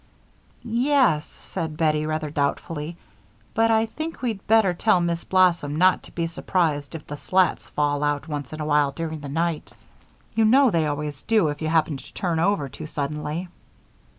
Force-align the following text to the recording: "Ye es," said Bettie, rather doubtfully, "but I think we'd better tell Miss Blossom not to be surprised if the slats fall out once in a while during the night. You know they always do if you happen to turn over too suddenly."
"Ye 0.63 0.89
es," 0.93 1.25
said 1.25 1.77
Bettie, 1.77 2.07
rather 2.07 2.31
doubtfully, 2.31 2.97
"but 3.53 3.69
I 3.69 3.85
think 3.85 4.23
we'd 4.23 4.47
better 4.47 4.73
tell 4.73 4.99
Miss 4.99 5.23
Blossom 5.23 5.75
not 5.75 6.01
to 6.01 6.11
be 6.11 6.25
surprised 6.25 6.95
if 6.95 7.05
the 7.05 7.17
slats 7.17 7.67
fall 7.67 8.03
out 8.03 8.27
once 8.27 8.51
in 8.51 8.59
a 8.59 8.65
while 8.65 8.89
during 8.91 9.19
the 9.19 9.29
night. 9.29 9.73
You 10.33 10.43
know 10.43 10.71
they 10.71 10.87
always 10.87 11.21
do 11.21 11.49
if 11.49 11.61
you 11.61 11.67
happen 11.67 11.97
to 11.97 12.13
turn 12.15 12.39
over 12.39 12.67
too 12.67 12.87
suddenly." 12.87 13.47